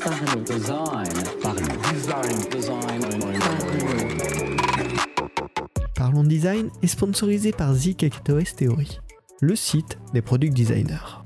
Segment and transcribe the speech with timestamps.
[0.00, 0.42] Parlons.
[0.42, 1.04] Design.
[5.94, 6.24] Parlons.
[6.24, 6.70] Design.
[6.82, 8.98] Est sponsorisé par ZKTOS Theory,
[9.42, 11.20] le site des product designers.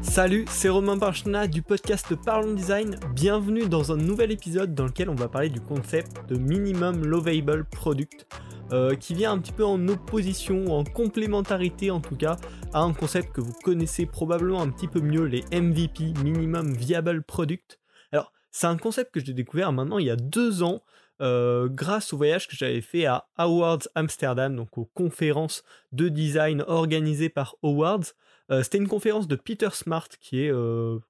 [0.00, 2.98] Salut, c'est Romain Parchena du podcast Parlons Design.
[3.14, 7.64] Bienvenue dans un nouvel épisode dans lequel on va parler du concept de Minimum Lovable
[7.64, 8.26] Product.
[8.70, 12.36] Euh, qui vient un petit peu en opposition, en complémentarité en tout cas,
[12.74, 17.22] à un concept que vous connaissez probablement un petit peu mieux, les MVP, Minimum Viable
[17.22, 17.80] Product.
[18.12, 20.82] Alors, c'est un concept que j'ai découvert maintenant il y a deux ans,
[21.22, 26.62] euh, grâce au voyage que j'avais fait à Awards Amsterdam, donc aux conférences de design
[26.66, 28.04] organisées par Awards.
[28.50, 30.52] Euh, c'était une conférence de Peter Smart, qui est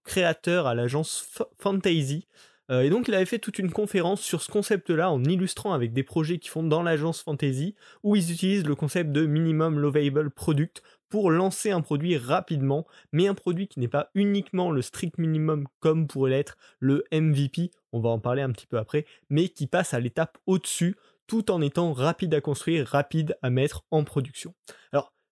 [0.04, 1.28] créateur à l'agence
[1.58, 2.28] Fantasy,
[2.70, 5.92] euh, et donc il avait fait toute une conférence sur ce concept-là en illustrant avec
[5.92, 10.30] des projets qui font dans l'agence fantasy où ils utilisent le concept de minimum lovable
[10.30, 15.16] product pour lancer un produit rapidement, mais un produit qui n'est pas uniquement le strict
[15.18, 19.48] minimum comme pourrait l'être le MVP, on va en parler un petit peu après, mais
[19.48, 24.04] qui passe à l'étape au-dessus tout en étant rapide à construire, rapide à mettre en
[24.04, 24.54] production.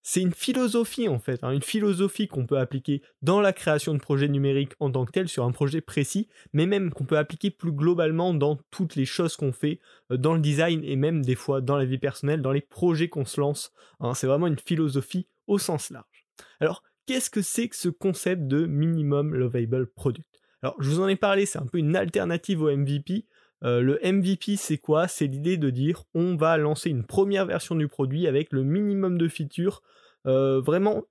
[0.09, 3.99] C'est une philosophie en fait, hein, une philosophie qu'on peut appliquer dans la création de
[3.99, 7.51] projets numériques en tant que tel sur un projet précis, mais même qu'on peut appliquer
[7.51, 9.81] plus globalement dans toutes les choses qu'on fait
[10.12, 13.09] euh, dans le design et même des fois dans la vie personnelle, dans les projets
[13.09, 13.73] qu'on se lance.
[13.99, 14.15] Hein.
[14.15, 16.29] c'est vraiment une philosophie au sens large.
[16.61, 20.41] Alors, qu'est-ce que c'est que ce concept de minimum lovable product?
[20.62, 23.27] Alors, je vous en ai parlé, c'est un peu une alternative au MVP.
[23.65, 25.09] Euh, le MVP, c'est quoi?
[25.09, 29.19] C'est l'idée de dire on va lancer une première version du produit avec le minimum
[29.19, 29.83] de features,
[30.27, 31.05] euh, vraiment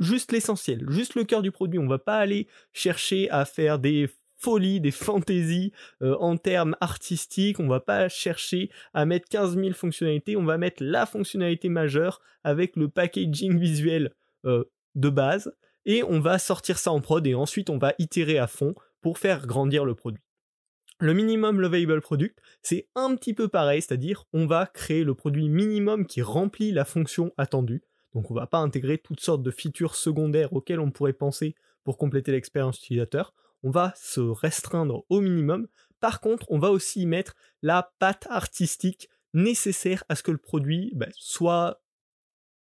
[0.00, 1.78] juste l'essentiel, juste le cœur du produit.
[1.78, 7.60] On va pas aller chercher à faire des folies, des fantaisies euh, en termes artistiques.
[7.60, 10.36] On va pas chercher à mettre 15 000 fonctionnalités.
[10.36, 14.12] On va mettre la fonctionnalité majeure avec le packaging visuel
[14.44, 15.52] de base
[15.84, 19.18] et on va sortir ça en prod et ensuite on va itérer à fond pour
[19.18, 20.25] faire grandir le produit.
[20.98, 25.50] Le minimum lovable product, c'est un petit peu pareil, c'est-à-dire on va créer le produit
[25.50, 27.82] minimum qui remplit la fonction attendue.
[28.14, 31.98] Donc on va pas intégrer toutes sortes de features secondaires auxquelles on pourrait penser pour
[31.98, 33.34] compléter l'expérience utilisateur.
[33.62, 35.68] On va se restreindre au minimum.
[36.00, 40.38] Par contre, on va aussi y mettre la patte artistique nécessaire à ce que le
[40.38, 41.82] produit ben, soit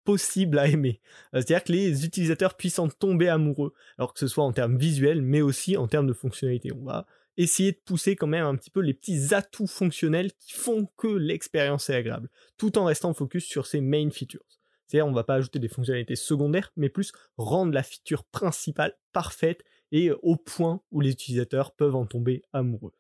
[0.04, 1.02] possible à aimer.
[1.34, 5.24] C'est-à-dire que les utilisateurs puissent en tomber amoureux, alors que ce soit en termes visuels,
[5.24, 6.72] mais aussi en termes de fonctionnalité.
[6.72, 10.54] On va essayer de pousser quand même un petit peu les petits atouts fonctionnels qui
[10.54, 14.46] font que l'expérience est agréable, tout en restant focus sur ses main features.
[14.88, 19.64] C'est-à-dire on va pas ajouter des fonctionnalités secondaires, mais plus rendre la feature principale parfaite
[19.92, 22.94] et au point où les utilisateurs peuvent en tomber amoureux.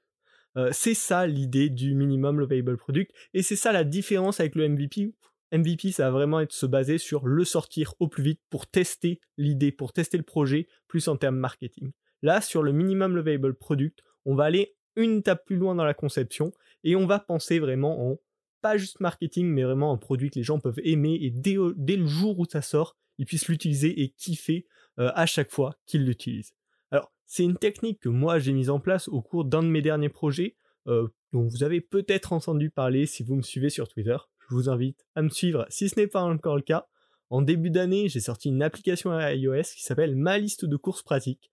[0.58, 4.68] Euh, c'est ça l'idée du minimum lovable product, et c'est ça la différence avec le
[4.68, 5.14] MVP.
[5.53, 9.20] MVP, ça va vraiment être se baser sur le sortir au plus vite pour tester
[9.38, 11.91] l'idée, pour tester le projet, plus en termes marketing.
[12.22, 15.94] Là, sur le minimum lovable product, on va aller une étape plus loin dans la
[15.94, 16.52] conception
[16.84, 18.18] et on va penser vraiment en
[18.62, 22.06] pas juste marketing, mais vraiment un produit que les gens peuvent aimer et dès, le
[22.06, 24.66] jour où ça sort, ils puissent l'utiliser et kiffer
[25.00, 26.54] euh, à chaque fois qu'ils l'utilisent.
[26.92, 29.82] Alors, c'est une technique que moi j'ai mise en place au cours d'un de mes
[29.82, 30.56] derniers projets,
[30.88, 34.18] euh, dont vous avez peut-être entendu parler si vous me suivez sur Twitter.
[34.50, 36.88] Je vous invite à me suivre si ce n'est pas encore le cas.
[37.30, 41.02] En début d'année, j'ai sorti une application à iOS qui s'appelle Ma liste de courses
[41.02, 41.50] pratiques.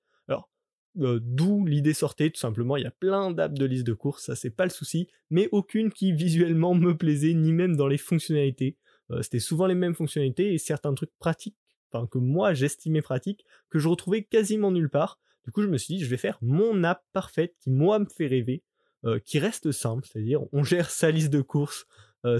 [1.01, 2.77] Euh, d'où l'idée sortait, tout simplement.
[2.77, 5.49] Il y a plein d'apps de liste de courses, ça c'est pas le souci, mais
[5.53, 8.77] aucune qui visuellement me plaisait, ni même dans les fonctionnalités.
[9.11, 11.57] Euh, c'était souvent les mêmes fonctionnalités et certains trucs pratiques,
[11.91, 15.21] enfin que moi j'estimais pratiques, que je retrouvais quasiment nulle part.
[15.45, 18.07] Du coup, je me suis dit, je vais faire mon app parfaite qui moi me
[18.07, 18.63] fait rêver,
[19.05, 21.87] euh, qui reste simple, c'est-à-dire on gère sa liste de courses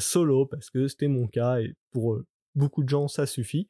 [0.01, 2.21] solo parce que c'était mon cas et pour
[2.57, 3.69] beaucoup de gens ça suffit.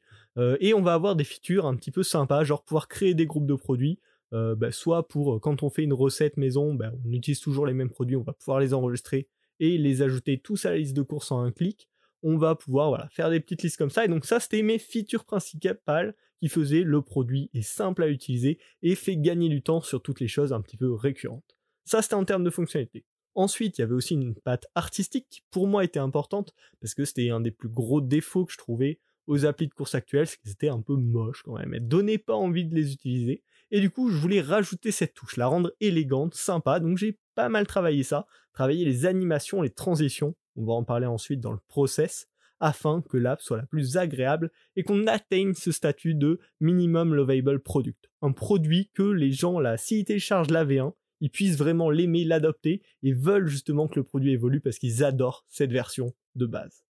[0.59, 3.45] et on va avoir des features un petit peu sympas, genre pouvoir créer des groupes
[3.45, 3.99] de produits,
[4.33, 7.65] euh, bah, soit pour euh, quand on fait une recette maison, bah, on utilise toujours
[7.65, 9.27] les mêmes produits, on va pouvoir les enregistrer
[9.59, 11.89] et les ajouter tous à la liste de courses en un clic.
[12.21, 14.05] On va pouvoir faire des petites listes comme ça.
[14.05, 18.59] Et donc ça, c'était mes features principales qui faisaient le produit est simple à utiliser
[18.81, 21.57] et fait gagner du temps sur toutes les choses un petit peu récurrentes.
[21.85, 23.05] Ça, c'était en termes de fonctionnalité.
[23.35, 27.05] Ensuite, il y avait aussi une patte artistique qui pour moi était importante parce que
[27.05, 30.39] c'était un des plus gros défauts que je trouvais aux applis de course actuelles, c'est
[30.41, 31.73] qu'ils étaient un peu moches quand même.
[31.73, 33.43] Elles donnaient pas envie de les utiliser.
[33.71, 36.79] Et du coup, je voulais rajouter cette touche, la rendre élégante, sympa.
[36.79, 40.35] Donc j'ai pas mal travaillé ça, travailler les animations, les transitions.
[40.55, 42.27] On va en parler ensuite dans le process
[42.59, 47.61] afin que l'app soit la plus agréable et qu'on atteigne ce statut de minimum lovable
[47.61, 48.09] product.
[48.21, 52.81] Un produit que les gens, là, s'ils téléchargent la V1, ils puissent vraiment l'aimer, l'adopter
[53.03, 56.83] et veulent justement que le produit évolue parce qu'ils adorent cette version de base.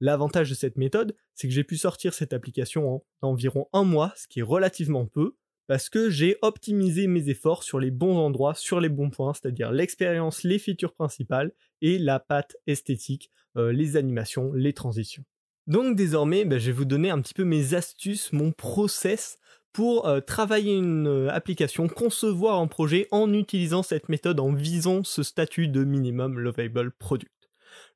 [0.00, 4.12] L'avantage de cette méthode, c'est que j'ai pu sortir cette application en environ un mois,
[4.16, 8.54] ce qui est relativement peu, parce que j'ai optimisé mes efforts sur les bons endroits,
[8.54, 13.96] sur les bons points, c'est-à-dire l'expérience, les features principales et la patte esthétique, euh, les
[13.96, 15.24] animations, les transitions.
[15.66, 19.38] Donc désormais, ben, je vais vous donner un petit peu mes astuces, mon process
[19.72, 25.02] pour euh, travailler une euh, application, concevoir un projet en utilisant cette méthode, en visant
[25.02, 27.32] ce statut de minimum lovable product.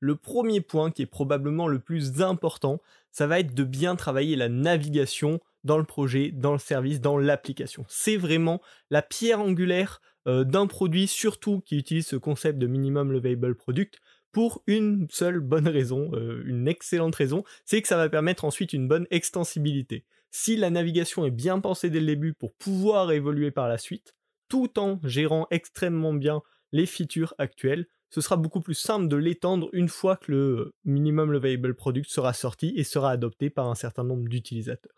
[0.01, 2.81] Le premier point qui est probablement le plus important,
[3.13, 7.19] ça va être de bien travailler la navigation dans le projet, dans le service, dans
[7.19, 7.85] l'application.
[7.89, 8.61] C'est vraiment
[8.91, 13.99] la pierre angulaire euh, d'un produit, surtout qui utilise ce concept de minimum lovable product,
[14.33, 18.73] pour une seule bonne raison, euh, une excellente raison, c'est que ça va permettre ensuite
[18.73, 20.05] une bonne extensibilité.
[20.31, 24.15] Si la navigation est bien pensée dès le début pour pouvoir évoluer par la suite,
[24.49, 29.69] tout en gérant extrêmement bien les features actuelles, ce sera beaucoup plus simple de l'étendre
[29.73, 34.05] une fois que le minimum lovable product sera sorti et sera adopté par un certain
[34.05, 34.98] nombre d'utilisateurs.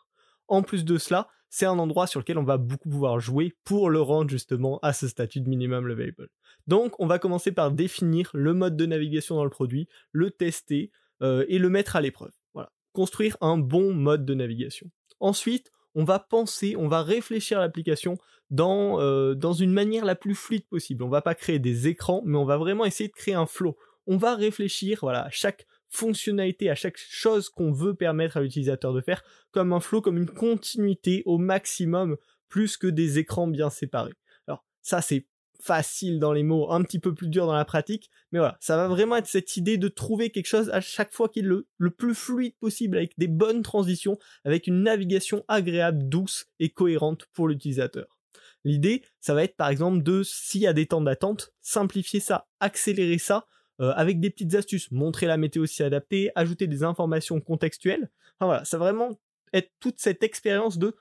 [0.51, 3.89] En plus de cela, c'est un endroit sur lequel on va beaucoup pouvoir jouer pour
[3.89, 6.29] le rendre justement à ce statut de minimum lovable.
[6.67, 10.91] Donc on va commencer par définir le mode de navigation dans le produit, le tester
[11.23, 12.33] euh, et le mettre à l'épreuve.
[12.53, 12.73] Voilà.
[12.93, 14.91] Construire un bon mode de navigation.
[15.21, 18.17] Ensuite, on va penser, on va réfléchir à l'application
[18.51, 21.05] dans, euh, dans une manière la plus fluide possible.
[21.05, 23.77] On va pas créer des écrans, mais on va vraiment essayer de créer un flow.
[24.09, 28.95] On va réfléchir voilà, à chaque fonctionnalité, à chaque chose qu'on veut permettre à l'utilisateur
[28.95, 32.17] de faire, comme un flow, comme une continuité au maximum,
[32.49, 34.15] plus que des écrans bien séparés.
[34.47, 35.27] Alors ça c'est
[35.61, 38.77] facile dans les mots, un petit peu plus dur dans la pratique, mais voilà, ça
[38.77, 41.67] va vraiment être cette idée de trouver quelque chose à chaque fois qui est le,
[41.77, 47.27] le plus fluide possible, avec des bonnes transitions, avec une navigation agréable, douce et cohérente
[47.35, 48.19] pour l'utilisateur.
[48.65, 52.49] L'idée, ça va être par exemple de, s'il y a des temps d'attente, simplifier ça,
[52.61, 53.47] accélérer ça,
[53.81, 58.11] euh, avec des petites astuces, montrer la météo si adaptée, ajouter des informations contextuelles.
[58.39, 59.19] Enfin voilà, ça va vraiment
[59.53, 60.95] être toute cette expérience de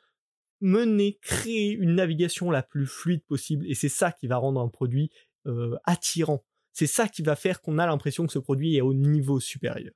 [0.61, 4.67] mener, créer une navigation la plus fluide possible, et c'est ça qui va rendre un
[4.67, 5.09] produit
[5.47, 6.43] euh, attirant.
[6.73, 9.93] C'est ça qui va faire qu'on a l'impression que ce produit est au niveau supérieur.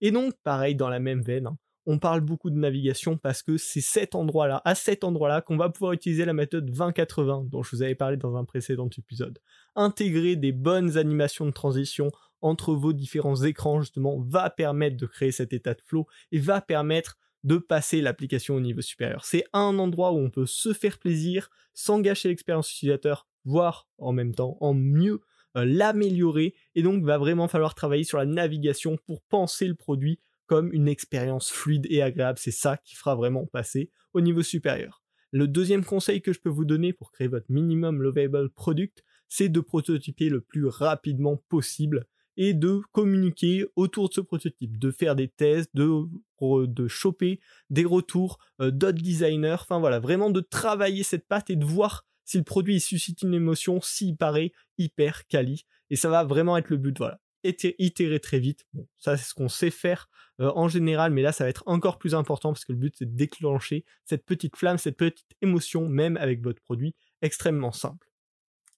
[0.00, 3.56] Et donc, pareil, dans la même veine, hein, on parle beaucoup de navigation parce que
[3.56, 7.74] c'est cet endroit-là, à cet endroit-là, qu'on va pouvoir utiliser la méthode 2080 dont je
[7.74, 9.38] vous avais parlé dans un précédent épisode.
[9.74, 12.10] Intégrer des bonnes animations de transition
[12.42, 16.60] entre vos différents écrans, justement, va permettre de créer cet état de flow et va
[16.60, 19.24] permettre de passer l'application au niveau supérieur.
[19.24, 24.12] C'est un endroit où on peut se faire plaisir sans gâcher l'expérience utilisateur, voire en
[24.12, 25.22] même temps en mieux
[25.56, 30.20] euh, l'améliorer et donc va vraiment falloir travailler sur la navigation pour penser le produit
[30.48, 32.40] comme une expérience fluide et agréable.
[32.40, 35.04] C'est ça qui fera vraiment passer au niveau supérieur.
[35.30, 39.50] Le deuxième conseil que je peux vous donner pour créer votre minimum lovable product, c'est
[39.50, 42.06] de prototyper le plus rapidement possible
[42.38, 48.38] et de communiquer autour de ce prototype, de faire des tests, de, choper des retours
[48.60, 52.44] euh, d'autres designers, enfin voilà, vraiment de travailler cette patte et de voir si le
[52.44, 55.66] produit suscite une émotion, s'il paraît hyper quali.
[55.90, 57.20] Et ça va vraiment être le but, voilà
[57.78, 58.66] itérer très vite.
[58.96, 60.08] Ça c'est ce qu'on sait faire
[60.40, 62.94] euh, en général, mais là ça va être encore plus important parce que le but
[62.96, 68.08] c'est de déclencher cette petite flamme, cette petite émotion, même avec votre produit extrêmement simple.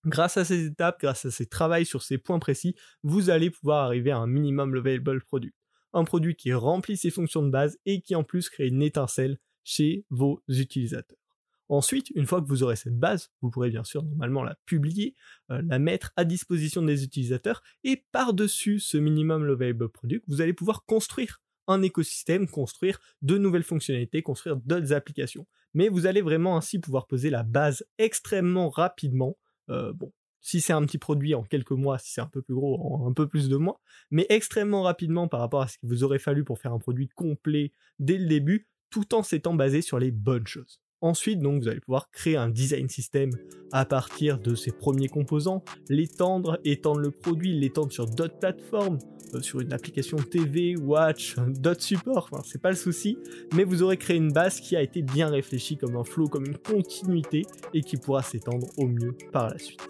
[0.07, 3.85] Grâce à ces étapes, grâce à ces travaux sur ces points précis, vous allez pouvoir
[3.85, 5.53] arriver à un minimum lovable produit.
[5.93, 9.39] Un produit qui remplit ses fonctions de base et qui en plus crée une étincelle
[9.63, 11.20] chez vos utilisateurs.
[11.71, 15.15] Ensuite, une fois que vous aurez cette base, vous pourrez bien sûr normalement la publier,
[15.53, 20.53] euh, la mettre à disposition des utilisateurs, et par-dessus ce minimum lovable product, vous allez
[20.53, 25.47] pouvoir construire un écosystème, construire de nouvelles fonctionnalités, construire d'autres applications.
[25.73, 29.39] Mais vous allez vraiment ainsi pouvoir poser la base extrêmement rapidement.
[29.69, 32.55] Euh, bon, si c'est un petit produit en quelques mois, si c'est un peu plus
[32.57, 33.81] gros, en un peu plus de mois,
[34.11, 37.09] mais extrêmement rapidement par rapport à ce qu'il vous aurait fallu pour faire un produit
[37.09, 40.81] complet dès le début, tout en s'étant basé sur les bonnes choses.
[41.03, 43.31] Ensuite, donc, vous allez pouvoir créer un design system
[43.73, 48.99] à partir de ces premiers composants, l'étendre, étendre le produit, l'étendre sur d'autres plateformes,
[49.35, 53.17] euh, sur une application TV, Watch, d'autres supports, enfin, c'est pas le souci,
[53.55, 56.47] mais vous aurez créé une base qui a été bien réfléchie comme un flow, comme
[56.47, 59.81] une continuité et qui pourra s'étendre au mieux par la suite.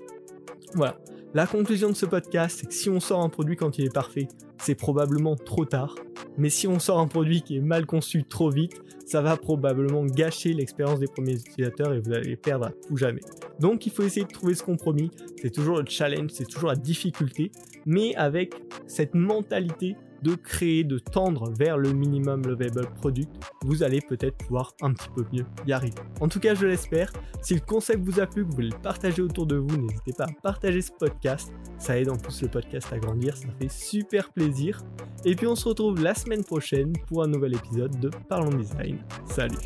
[0.75, 0.99] Voilà.
[1.33, 3.95] La conclusion de ce podcast, c'est que si on sort un produit quand il est
[3.95, 4.27] parfait,
[4.59, 5.95] c'est probablement trop tard.
[6.41, 10.07] Mais si on sort un produit qui est mal conçu trop vite, ça va probablement
[10.07, 13.21] gâcher l'expérience des premiers utilisateurs et vous allez perdre à tout jamais.
[13.59, 16.77] Donc il faut essayer de trouver ce compromis, c'est toujours le challenge, c'est toujours la
[16.77, 17.53] difficulté,
[17.85, 18.55] mais avec
[18.87, 23.31] cette mentalité de créer, de tendre vers le minimum lovable product,
[23.65, 25.95] vous allez peut-être pouvoir un petit peu mieux y arriver.
[26.21, 27.13] En tout cas, je l'espère.
[27.43, 30.13] Si le concept vous a plu, que vous voulez le partager autour de vous, n'hésitez
[30.13, 31.53] pas à partager ce podcast.
[31.79, 34.83] Ça aide en plus le podcast à grandir, ça fait super plaisir.
[35.25, 38.99] Et puis on se retrouve la semaine prochaine pour un nouvel épisode de Parlons Design.
[39.27, 39.57] Salut.